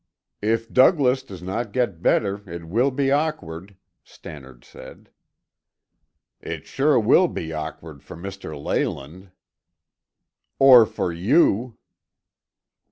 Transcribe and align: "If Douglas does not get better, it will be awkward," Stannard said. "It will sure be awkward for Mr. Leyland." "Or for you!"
"If 0.41 0.73
Douglas 0.73 1.21
does 1.21 1.43
not 1.43 1.71
get 1.71 2.01
better, 2.01 2.41
it 2.49 2.65
will 2.67 2.89
be 2.89 3.11
awkward," 3.11 3.75
Stannard 4.03 4.65
said. 4.65 5.11
"It 6.39 6.61
will 6.61 6.65
sure 6.65 7.27
be 7.27 7.53
awkward 7.53 8.01
for 8.01 8.17
Mr. 8.17 8.59
Leyland." 8.59 9.29
"Or 10.57 10.87
for 10.87 11.13
you!" 11.13 11.77